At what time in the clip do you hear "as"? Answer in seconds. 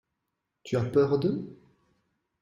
0.77-0.83